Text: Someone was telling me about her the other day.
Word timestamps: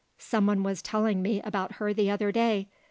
Someone 0.17 0.63
was 0.63 0.81
telling 0.81 1.21
me 1.21 1.43
about 1.43 1.73
her 1.73 1.93
the 1.93 2.09
other 2.09 2.31
day. 2.31 2.67